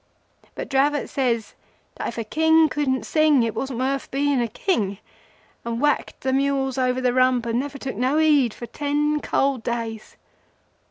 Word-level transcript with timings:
But 0.55 0.67
Dravot 0.67 1.09
says 1.09 1.53
that 1.93 2.07
if 2.07 2.17
a 2.17 2.23
King 2.23 2.69
couldn't 2.69 3.05
sing 3.05 3.43
it 3.43 3.53
wasn't 3.53 3.77
worth 3.77 4.09
being 4.09 4.47
King, 4.47 4.97
and 5.63 5.79
whacked 5.79 6.21
the 6.21 6.33
mules 6.33 6.79
over 6.79 6.99
the 6.99 7.13
rump, 7.13 7.45
and 7.45 7.59
never 7.59 7.77
took 7.77 7.95
no 7.95 8.17
heed 8.17 8.51
for 8.51 8.65
ten 8.65 9.19
cold 9.19 9.61
days. 9.61 10.17